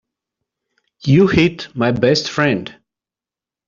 You 1.03 1.27
hit 1.27 1.67
my 1.75 1.91
best 1.91 2.27
friend. 2.27 2.75